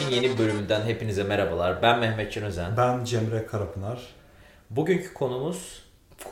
[0.00, 1.82] 5'in yeni bölümünden hepinize merhabalar.
[1.82, 2.76] Ben Mehmet Can Özen.
[2.76, 4.00] Ben Cemre Karapınar.
[4.70, 5.82] Bugünkü konumuz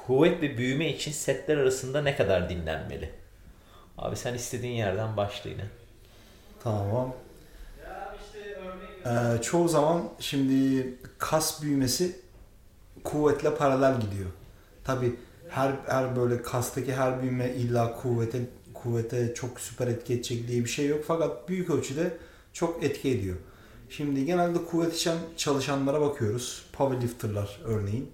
[0.07, 3.11] kuvvet ve büyüme için setler arasında ne kadar dinlenmeli?
[3.99, 5.65] Abi sen istediğin yerden başla yine.
[6.63, 7.15] Tamam.
[9.07, 12.21] Ee, çoğu zaman şimdi kas büyümesi
[13.05, 14.31] kuvvetle paralel gidiyor.
[14.85, 15.17] Tabi
[15.49, 18.39] her her böyle kastaki her büyüme illa kuvvete
[18.75, 21.05] kuvvete çok süper etki edecek diye bir şey yok.
[21.07, 22.17] Fakat büyük ölçüde
[22.53, 23.37] çok etki ediyor.
[23.91, 26.65] Şimdi genelde kuvvet için çalışanlara bakıyoruz.
[26.73, 28.13] Powerlifter'lar örneğin.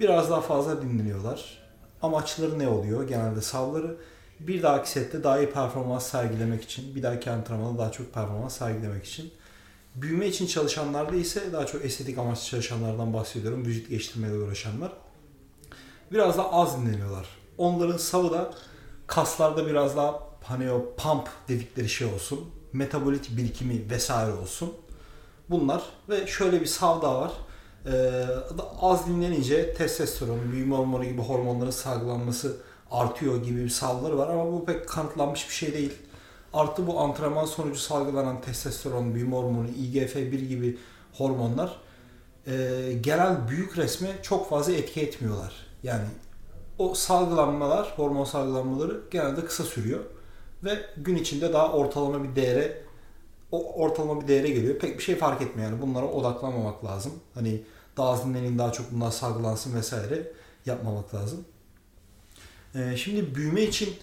[0.00, 1.58] Biraz daha fazla dinleniyorlar.
[2.02, 3.08] Amaçları ne oluyor?
[3.08, 3.96] Genelde savları
[4.40, 9.04] bir dahaki sette daha iyi performans sergilemek için, bir dahaki antrenmanda daha çok performans sergilemek
[9.04, 9.30] için.
[9.94, 13.64] Büyüme için çalışanlarda ise daha çok estetik amaçlı çalışanlardan bahsediyorum.
[13.64, 14.92] Vücut geliştirmeyle uğraşanlar.
[16.12, 17.26] Biraz daha az dinleniyorlar.
[17.58, 18.54] Onların savı da
[19.06, 22.50] kaslarda biraz daha hani o pump dedikleri şey olsun.
[22.72, 24.72] Metabolit birikimi vesaire olsun.
[25.50, 27.32] Bunlar ve şöyle bir sav daha var.
[27.86, 28.24] Ee,
[28.80, 32.56] az dinlenince testosteron, büyüme hormonu gibi hormonların salgılanması
[32.90, 35.92] artıyor gibi bir savları var ama bu pek kanıtlanmış bir şey değil.
[36.52, 40.78] Artı bu antrenman sonucu salgılanan testosteron, büyüme hormonu, IGF-1 gibi
[41.12, 41.76] hormonlar
[42.46, 42.52] e,
[43.00, 45.66] genel büyük resme çok fazla etki etmiyorlar.
[45.82, 46.04] Yani
[46.78, 50.00] o salgılanmalar, hormon salgılanmaları genelde kısa sürüyor
[50.64, 52.82] ve gün içinde daha ortalama bir değere
[53.52, 54.78] o ortalama bir değere geliyor.
[54.78, 57.12] Pek bir şey fark etmiyor yani bunlara odaklanmamak lazım.
[57.34, 57.62] Hani
[57.96, 60.32] daha az dinlenin daha çok bunlar salgılansın vesaire
[60.66, 61.44] yapmamak lazım.
[62.74, 63.94] Ee, şimdi büyüme için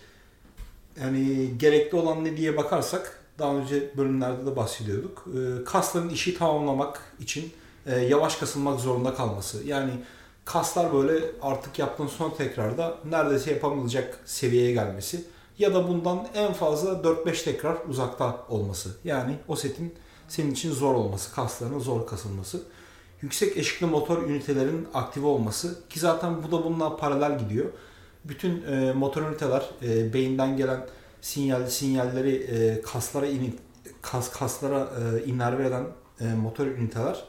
[1.02, 5.26] yani gerekli olan ne diye bakarsak daha önce bölümlerde de bahsediyorduk.
[5.28, 7.54] Ee, kasların işi tamamlamak için
[7.86, 9.64] e, yavaş kasılmak zorunda kalması.
[9.68, 9.92] Yani
[10.46, 15.24] kaslar böyle artık yaptığın son tekrarda neredeyse yapamayacak seviyeye gelmesi
[15.60, 18.90] ya da bundan en fazla 4-5 tekrar uzakta olması.
[19.04, 19.94] Yani o setin
[20.28, 22.64] senin için zor olması, kaslarının zor kasılması.
[23.22, 27.66] Yüksek eşikli motor ünitelerin aktive olması ki zaten bu da bununla paralel gidiyor.
[28.26, 30.88] Bütün e, motor üniteler e, beyinden gelen
[31.22, 33.60] sinyal sinyalleri e, kaslara in,
[34.02, 35.88] kas kaslara e, inerve eden
[36.22, 37.24] e, motor üniteler.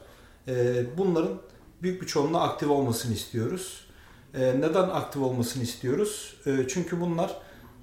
[0.48, 1.38] E, bunların
[1.82, 3.86] büyük bir çoğunluğu aktif olmasını istiyoruz.
[4.34, 6.36] E, neden aktif olmasını istiyoruz?
[6.46, 7.36] E, çünkü bunlar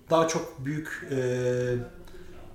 [0.10, 1.18] daha çok büyük e,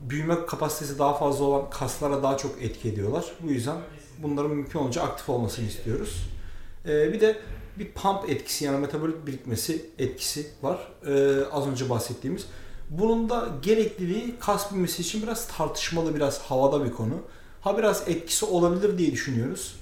[0.01, 3.25] büyüme kapasitesi daha fazla olan kaslara daha çok etki ediyorlar.
[3.43, 3.77] Bu yüzden
[4.19, 6.29] bunların mümkün olunca aktif olmasını istiyoruz.
[6.87, 7.37] E, bir de
[7.79, 10.93] bir pump etkisi yani metabolik birikmesi etkisi var.
[11.07, 12.47] E, az önce bahsettiğimiz.
[12.91, 17.15] Bunun da gerekliliği kas büyümesi için biraz tartışmalı, biraz havada bir konu.
[17.61, 19.77] Ha biraz etkisi olabilir diye düşünüyoruz.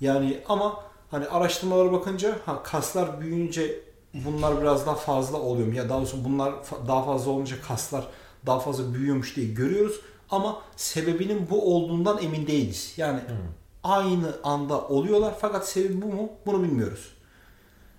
[0.00, 3.80] Yani ama hani araştırmalara bakınca ha kaslar büyüyünce
[4.14, 5.74] bunlar biraz daha fazla oluyor mu?
[5.74, 6.54] Ya daha doğrusu bunlar
[6.88, 8.04] daha fazla olunca kaslar
[8.46, 10.00] daha fazla büyüyormuş diye görüyoruz.
[10.30, 12.94] Ama sebebinin bu olduğundan emin değiliz.
[12.96, 13.36] Yani hmm.
[13.84, 16.32] aynı anda oluyorlar fakat sebebi bu mu?
[16.46, 17.12] Bunu bilmiyoruz.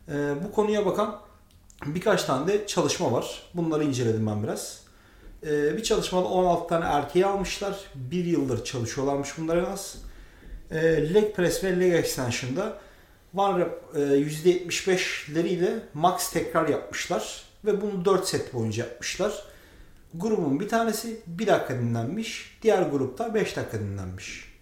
[0.10, 1.20] Ee, bu konuya bakan
[1.86, 3.44] birkaç tane de çalışma var.
[3.54, 4.84] Bunları inceledim ben biraz.
[5.44, 7.76] Ee, bir çalışmada 16 tane erkeği almışlar.
[7.96, 9.98] Bir yıldır çalışıyorlarmış bunlar en az.
[10.72, 12.78] Ee, leg press ve leg extension'da
[13.36, 17.44] one rep e, %75'leriyle max tekrar yapmışlar.
[17.66, 19.44] Ve bunu 4 set boyunca yapmışlar.
[20.14, 22.60] Grubun bir tanesi 1 dakika dinlenmiş.
[22.62, 24.54] Diğer grupta 5 dakika dinlenmiş.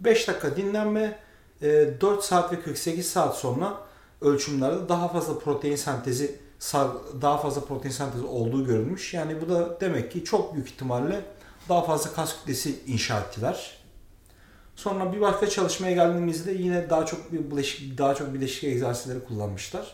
[0.00, 1.18] 5 dakika dinlenme
[1.60, 3.80] 4 e, saat ve 48 saat sonra
[4.20, 6.38] ölçümlerde daha fazla protein sentezi
[7.22, 9.14] daha fazla protein sentezi olduğu görülmüş.
[9.14, 11.24] Yani bu da demek ki çok büyük ihtimalle
[11.68, 13.85] daha fazla kas kütlesi inşa ettiler.
[14.76, 19.92] Sonra bir başka çalışmaya geldiğimizde yine daha çok bir bileşik, daha çok bileşik egzersizleri kullanmışlar.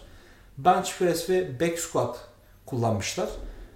[0.58, 2.28] Bench press ve back squat
[2.66, 3.28] kullanmışlar.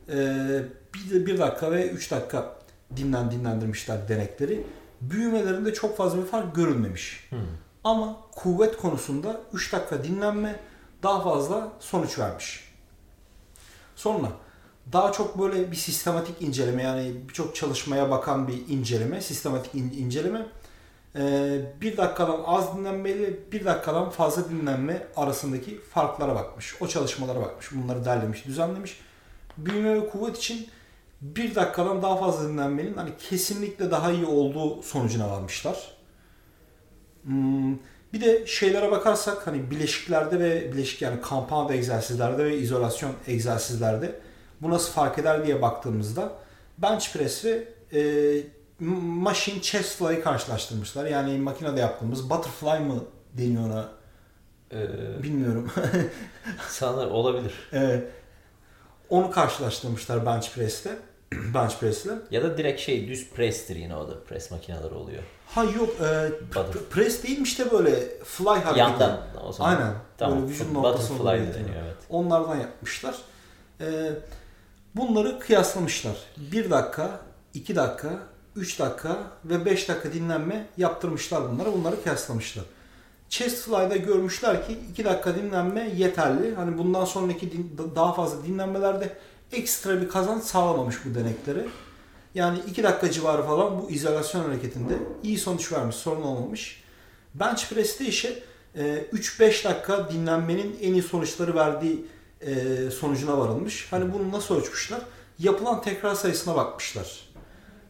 [0.08, 0.62] Ee,
[0.94, 2.56] bir, bir dakika ve 3 dakika
[2.96, 4.66] dinlen dinlendirmişler denekleri.
[5.00, 7.26] Büyümelerinde çok fazla bir fark görülmemiş.
[7.30, 7.38] Hmm.
[7.84, 10.60] Ama kuvvet konusunda 3 dakika dinlenme
[11.02, 12.72] daha fazla sonuç vermiş.
[13.96, 14.28] Sonra
[14.92, 20.46] daha çok böyle bir sistematik inceleme yani birçok çalışmaya bakan bir inceleme, sistematik in- inceleme.
[21.18, 26.82] Ee, bir dakikadan az dinlenmeli, bir dakikadan fazla dinlenme arasındaki farklara bakmış.
[26.82, 27.72] O çalışmalara bakmış.
[27.72, 29.00] Bunları derlemiş, düzenlemiş.
[29.56, 30.68] Büyüme ve kuvvet için
[31.20, 35.96] bir dakikadan daha fazla dinlenmenin hani kesinlikle daha iyi olduğu sonucuna varmışlar.
[37.22, 37.74] Hmm,
[38.12, 44.20] bir de şeylere bakarsak hani bileşiklerde ve bileşik yani compound egzersizlerde ve izolasyon egzersizlerde
[44.62, 46.32] bu nasıl fark eder diye baktığımızda
[46.78, 47.68] bench press ve
[48.80, 51.06] machine chest fly'ı karşılaştırmışlar.
[51.06, 53.88] Yani makinede yaptığımız butterfly mı deniyor ona?
[54.72, 55.72] Ee, Bilmiyorum.
[56.68, 57.52] Sanırım olabilir.
[57.72, 58.04] Evet.
[59.10, 60.98] Onu karşılaştırmışlar bench press'te.
[61.54, 62.06] bench press'le.
[62.30, 64.24] Ya da direkt şey düz press'tir yine o da.
[64.24, 65.22] Press makineleri oluyor.
[65.46, 66.82] Ha yok e, Butter.
[66.90, 68.78] press değilmiş de böyle fly hareketi.
[68.78, 69.70] Yandan o zaman.
[69.76, 69.92] Aynen.
[70.18, 70.38] Tamam.
[70.38, 71.96] Böyle vücudun ortasına doğru deniyor evet.
[72.08, 73.14] Onlardan yapmışlar.
[73.80, 74.10] E,
[74.94, 76.16] bunları kıyaslamışlar.
[76.36, 77.20] 1 dakika,
[77.54, 78.18] 2 dakika,
[78.56, 81.72] 3 dakika ve 5 dakika dinlenme yaptırmışlar bunlara.
[81.72, 82.64] Bunları kıyaslamışlar.
[83.28, 86.54] Chest fly'da görmüşler ki 2 dakika dinlenme yeterli.
[86.54, 89.16] Hani bundan sonraki din- daha fazla dinlenmelerde
[89.52, 91.66] ekstra bir kazanç sağlamamış bu deneklere.
[92.34, 96.82] Yani 2 dakika civarı falan bu izolasyon hareketinde iyi sonuç vermiş, sorun olmamış.
[97.34, 98.42] Bench press'te ise
[98.74, 102.06] e, 3-5 dakika dinlenmenin en iyi sonuçları verdiği
[102.40, 102.54] e,
[102.90, 103.86] sonucuna varılmış.
[103.90, 105.00] Hani bunu nasıl ölçmüşler?
[105.38, 107.25] Yapılan tekrar sayısına bakmışlar.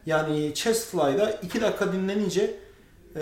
[0.07, 2.55] Yani chest fly'da 2 dakika dinlenince
[3.15, 3.21] e,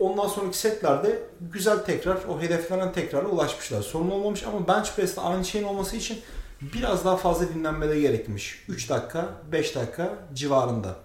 [0.00, 3.82] ondan sonraki setlerde güzel tekrar, o hedeflenen tekrara ulaşmışlar.
[3.82, 6.18] Sorun olmamış ama bench press'te aynı şeyin olması için
[6.60, 8.64] biraz daha fazla dinlenmede gerekmiş.
[8.68, 10.96] 3 dakika, 5 dakika civarında.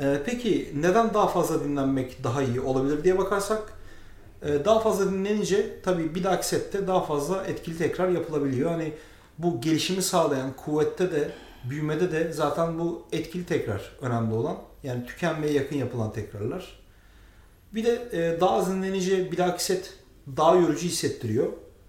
[0.00, 3.62] Ee, peki neden daha fazla dinlenmek daha iyi olabilir diye bakarsak
[4.42, 8.70] e, daha fazla dinlenince tabii bir dahaki sette daha fazla etkili tekrar yapılabiliyor.
[8.70, 8.92] Hani
[9.38, 11.30] bu gelişimi sağlayan kuvvette de
[11.64, 14.56] büyümede de zaten bu etkili tekrar önemli olan.
[14.82, 16.78] Yani tükenmeye yakın yapılan tekrarlar.
[17.74, 18.66] Bir de e, daha
[19.32, 19.94] bir dahaki set
[20.36, 21.46] daha yorucu hissettiriyor.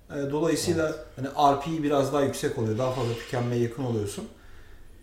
[0.09, 2.77] E, dolayısıyla hani RP'i biraz daha yüksek oluyor.
[2.77, 4.27] Daha fazla tükenmeye yakın oluyorsun.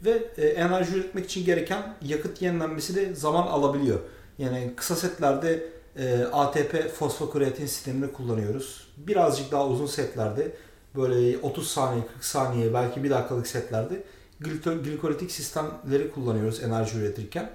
[0.04, 4.00] Ve e, enerji üretmek için gereken yakıt yenilenmesi de zaman alabiliyor.
[4.38, 5.62] Yani kısa setlerde
[5.96, 8.88] e, ATP fosfokreatin sistemini kullanıyoruz.
[8.96, 10.52] Birazcık daha uzun setlerde
[10.96, 14.02] böyle 30 saniye, 40 saniye belki 1 dakikalık setlerde
[14.40, 17.50] glikolitik sistemleri kullanıyoruz enerji üretirken.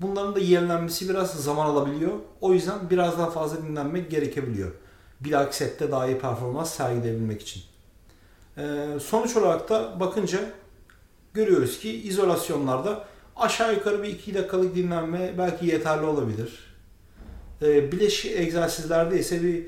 [0.00, 2.12] Bunların da yenilenmesi biraz zaman alabiliyor.
[2.40, 4.72] O yüzden biraz daha fazla dinlenmek gerekebiliyor.
[5.30, 7.62] Dahaki sette daha iyi performans sergileyebilmek için.
[8.58, 10.38] Ee, sonuç olarak da bakınca
[11.34, 13.04] görüyoruz ki izolasyonlarda
[13.36, 16.74] aşağı yukarı bir 2 dakikalık dinlenme belki yeterli olabilir.
[17.62, 19.66] Ee, bileşik egzersizlerde ise bir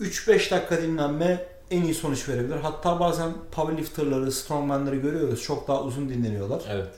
[0.00, 2.56] 3-5 dakika dinlenme en iyi sonuç verebilir.
[2.56, 5.42] Hatta bazen powerlifterları, strongmanları görüyoruz.
[5.42, 6.62] Çok daha uzun dinleniyorlar.
[6.70, 6.88] Evet.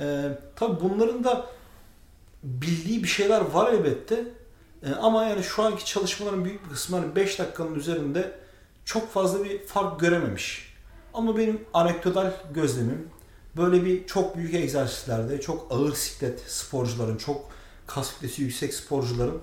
[0.00, 1.46] Ee, tabii bunların da
[2.42, 4.24] bildiği bir şeyler var elbette.
[4.82, 8.32] Ee, ama yani şu anki çalışmaların büyük bir kısmı hani 5 dakikanın üzerinde
[8.84, 10.74] çok fazla bir fark görememiş.
[11.14, 13.08] Ama benim anekdotal gözlemim
[13.56, 17.50] böyle bir çok büyük egzersizlerde çok ağır siklet sporcuların, çok
[17.86, 19.40] kas kütlesi yüksek sporcuların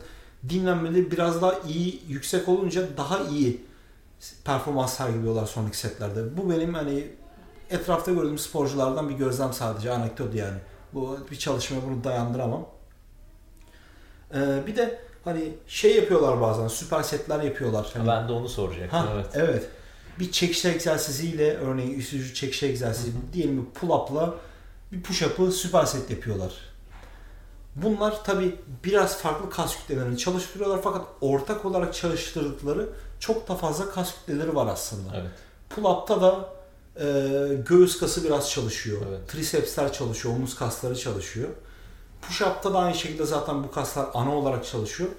[0.50, 3.62] dinlenmeleri biraz daha iyi, yüksek olunca daha iyi
[4.46, 6.38] performans sergiliyorlar sonraki setlerde.
[6.38, 7.08] Bu benim hani
[7.69, 10.58] etrafta gördüğüm sporculardan bir gözlem sadece anekdot yani.
[10.94, 12.66] Bu bir çalışmaya bunu dayandıramam.
[14.34, 17.92] Ee, bir de hani şey yapıyorlar bazen süper setler yapıyorlar.
[17.94, 19.00] Hani, Ben de onu soracaktım.
[19.00, 19.25] ha, evet.
[19.34, 19.69] evet.
[20.20, 24.34] Bir çekiş egzersiziyle örneğin üst çekiş egzersizi diyelim bir pull up'la
[24.92, 26.54] bir push up'ı süper set yapıyorlar.
[27.83, 32.89] Bunlar tabi biraz farklı kas kütlelerini çalıştırıyorlar fakat ortak olarak çalıştırdıkları
[33.19, 35.09] çok da fazla kas kütleleri var aslında.
[35.15, 35.31] Evet.
[35.69, 36.50] Pull-up'ta da
[36.95, 37.07] e,
[37.68, 39.01] göğüs kası biraz çalışıyor.
[39.09, 39.29] Evet.
[39.29, 41.50] Trisepsler çalışıyor, omuz kasları çalışıyor.
[42.21, 45.09] Push-up'ta da aynı şekilde zaten bu kaslar ana olarak çalışıyor.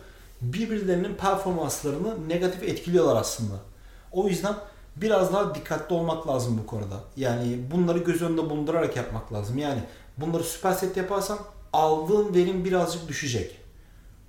[0.41, 3.55] Birbirlerinin performanslarını negatif etkiliyorlar aslında.
[4.13, 4.55] O yüzden
[4.97, 6.97] biraz daha dikkatli olmak lazım bu konuda.
[7.17, 9.59] Yani bunları göz önünde bulundurarak yapmak lazım.
[9.59, 9.83] Yani
[10.17, 11.39] bunları süper set yaparsan
[11.73, 13.57] aldığın verim birazcık düşecek.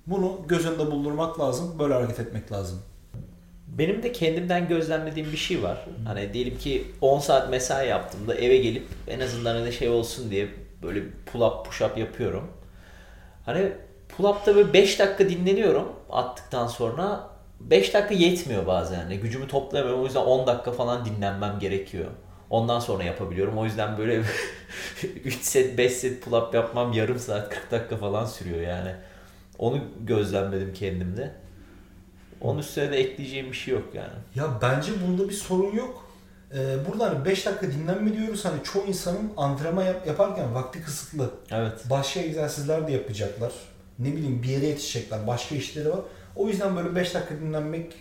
[0.06, 1.78] Bunu göz önünde bulundurmak lazım.
[1.78, 2.82] Böyle hareket etmek lazım.
[3.66, 5.86] Benim de kendimden gözlemlediğim bir şey var.
[6.06, 10.48] Hani diyelim ki 10 saat mesai yaptığımda eve gelip en azından hani şey olsun diye
[10.82, 12.50] böyle pull up push up yapıyorum.
[13.46, 13.72] Hani
[14.08, 17.30] pull up'ta böyle 5 dakika dinleniyorum attıktan sonra
[17.60, 19.00] 5 dakika yetmiyor bazen.
[19.00, 20.02] Yani gücümü toplayamıyorum.
[20.02, 22.10] O yüzden 10 dakika falan dinlenmem gerekiyor.
[22.50, 23.58] Ondan sonra yapabiliyorum.
[23.58, 24.22] O yüzden böyle
[25.24, 28.94] 3 set 5 set pull up yapmam yarım saat 40 dakika falan sürüyor yani.
[29.58, 31.34] Onu gözlemledim kendimde.
[32.40, 34.12] Onun üstüne de ekleyeceğim bir şey yok yani.
[34.34, 36.06] Ya bence bunda bir sorun yok.
[36.54, 38.44] Ee, burada hani 5 dakika dinlenme diyoruz.
[38.44, 41.30] Hani çoğu insanın antrenman yap- yaparken vakti kısıtlı.
[41.52, 41.72] Evet.
[41.90, 43.52] Başka egzersizler de yapacaklar.
[43.98, 45.26] Ne bileyim bir yere yetişecekler.
[45.26, 46.00] Başka işleri var.
[46.36, 47.92] O yüzden böyle 5 dakika dinlenmek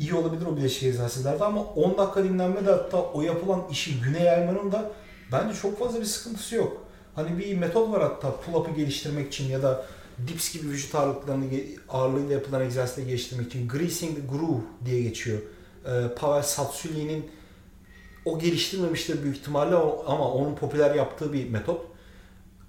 [0.00, 4.22] iyi olabilir o bileşik egzersizlerde ama 10 dakika dinlenme de hatta o yapılan işi güne
[4.22, 4.90] yaymanın da
[5.32, 6.82] bence çok fazla bir sıkıntısı yok.
[7.14, 9.86] Hani bir metot var hatta pull-up'ı geliştirmek için ya da
[10.28, 11.44] dips gibi vücut ağırlıklarını
[11.88, 15.38] ağırlığıyla yapılan egzersizleri geliştirmek için greasing the groove diye geçiyor.
[15.86, 17.30] Ee, Pavel Satsuli'nin
[18.24, 19.74] o geliştirmemiştir büyük ihtimalle
[20.06, 21.86] ama onun popüler yaptığı bir metot.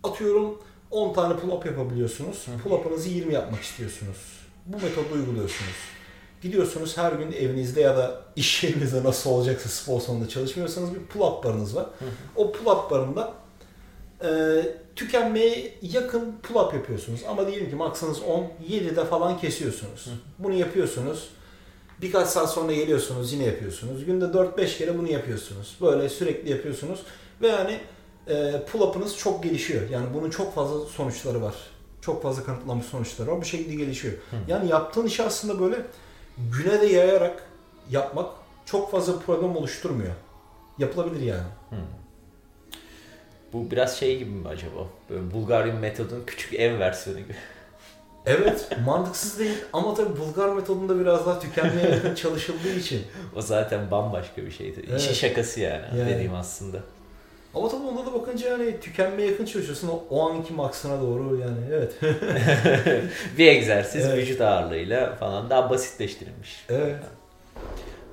[0.03, 0.61] Atıyorum
[0.91, 2.45] 10 tane pull-up yapabiliyorsunuz.
[2.63, 4.17] Pull-up'ınızı 20 yapmak istiyorsunuz.
[4.65, 6.00] Bu metodu uyguluyorsunuz.
[6.41, 11.43] Gidiyorsunuz her gün evinizde ya da iş yerinizde nasıl olacaksa spor salonunda çalışmıyorsanız bir pull-up
[11.43, 11.85] barınız var.
[12.35, 13.33] O pull-up barında
[14.23, 14.29] e,
[14.95, 17.21] tükenmeye yakın pull up yapıyorsunuz.
[17.29, 20.07] Ama diyelim ki maksanız 10, 7'de falan kesiyorsunuz.
[20.39, 21.29] Bunu yapıyorsunuz.
[22.01, 24.05] Birkaç saat sonra geliyorsunuz yine yapıyorsunuz.
[24.05, 25.77] Günde 4-5 kere bunu yapıyorsunuz.
[25.81, 26.99] Böyle sürekli yapıyorsunuz.
[27.41, 27.79] Ve yani
[28.27, 29.89] e, pull up'ınız çok gelişiyor.
[29.89, 31.55] Yani bunun çok fazla sonuçları var.
[32.01, 33.41] Çok fazla kanıtlanmış sonuçları var.
[33.41, 34.13] Bu şekilde gelişiyor.
[34.47, 35.85] Yani yaptığın işi aslında böyle
[36.37, 37.43] güne de yayarak
[37.89, 38.29] yapmak
[38.65, 40.13] çok fazla problem oluşturmuyor.
[40.77, 41.43] Yapılabilir yani.
[43.53, 44.87] Bu biraz şey gibi mi acaba?
[45.09, 47.35] Böyle Bulgarian metodun küçük ev versiyonu gibi.
[48.25, 53.01] Evet mantıksız değil ama tabii Bulgar metodunda biraz daha tükenmeye yakın çalışıldığı için.
[53.35, 54.85] O zaten bambaşka bir şeydi.
[54.89, 55.01] Evet.
[55.01, 56.09] İşin şakası yani, Yani.
[56.09, 56.77] dediğim aslında.
[57.55, 61.57] Ama tabii onda da bakınca yani tükenmeye yakın çalışıyorsun o, o anki maksına doğru yani
[61.73, 61.93] evet.
[63.37, 64.17] bir egzersiz Evet.
[64.17, 66.65] vücut ağırlığıyla falan daha basitleştirilmiş.
[66.69, 66.95] evet.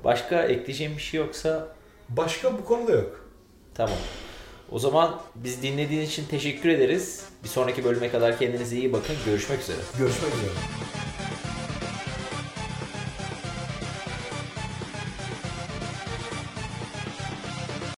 [0.04, 1.68] Başka ekleyeceğim bir şey yoksa
[2.08, 3.28] Başka bu konuda yok.
[3.74, 3.96] tamam.
[4.72, 7.24] O zaman biz dinlediğiniz için teşekkür ederiz.
[7.44, 9.16] Bir sonraki bölüme kadar kendinize iyi bakın.
[9.26, 9.78] Görüşmek üzere.
[9.98, 10.50] Görüşmek üzere.